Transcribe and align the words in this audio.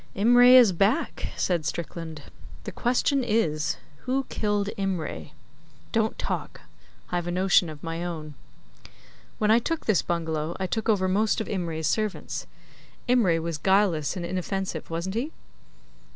'Imray 0.15 0.55
is 0.55 0.71
back,' 0.71 1.27
said 1.37 1.63
Strickland. 1.63 2.23
'The 2.63 2.71
question 2.71 3.23
is 3.23 3.77
who 4.07 4.23
killed 4.29 4.67
Imray? 4.75 5.33
Don't 5.91 6.17
talk, 6.17 6.61
I've 7.11 7.27
a 7.27 7.31
notion 7.31 7.69
of 7.69 7.83
my 7.83 8.03
own. 8.03 8.33
When 9.37 9.51
I 9.51 9.59
took 9.59 9.85
this 9.85 10.01
bungalow 10.01 10.55
I 10.59 10.65
took 10.65 10.89
over 10.89 11.07
most 11.07 11.39
of 11.39 11.45
Imray's 11.45 11.85
servants. 11.85 12.47
Imray 13.07 13.39
was 13.39 13.59
guileless 13.59 14.17
and 14.17 14.25
inoffensive, 14.25 14.89
wasn't 14.89 15.13
he? 15.13 15.33